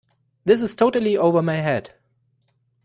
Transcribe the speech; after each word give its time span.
This 0.45 0.63
is 0.63 0.75
totally 0.75 1.15
over 1.15 1.43
my 1.43 1.57
head. 1.57 1.91